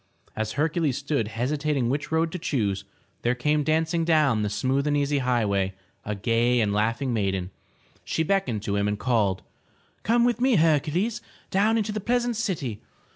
As 0.35 0.53
Hercules 0.53 0.97
stood 0.97 1.27
hesitating 1.27 1.87
which 1.87 2.11
road 2.11 2.31
to 2.31 2.39
choose, 2.39 2.85
there 3.21 3.35
came 3.35 3.63
dancing 3.63 4.03
down 4.03 4.41
the 4.41 4.49
smooth 4.49 4.87
and 4.87 4.97
easy 4.97 5.19
high 5.19 5.45
way 5.45 5.75
a 6.03 6.15
gay 6.15 6.59
and 6.59 6.73
laughing 6.73 7.13
maiden. 7.13 7.51
She 8.03 8.23
beckoned 8.23 8.63
to 8.63 8.75
him 8.77 8.87
and 8.87 8.97
called:" 8.97 9.43
Come 10.03 10.23
with 10.25 10.41
me, 10.41 10.55
Hercules, 10.55 11.21
down 11.51 11.77
into 11.77 11.91
the 11.91 12.01
pleasant 12.01 12.35
city. 12.35 12.81